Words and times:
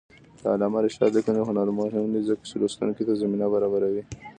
د 0.41 0.43
علامه 0.53 0.79
رشاد 0.85 1.11
لیکنی 1.15 1.41
هنر 1.47 1.67
مهم 1.79 2.05
دی 2.13 2.21
ځکه 2.29 2.43
چې 2.49 2.55
لوستونکي 2.61 3.03
ته 3.07 3.13
زمینه 3.21 3.45
برابروي. 3.53 4.03